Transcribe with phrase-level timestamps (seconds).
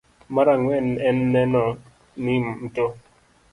[0.33, 1.65] Mar ang'wen en neno
[2.23, 2.85] ni mto